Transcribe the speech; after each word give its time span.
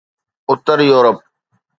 Uttar 0.51 0.79
Europe 0.89 1.17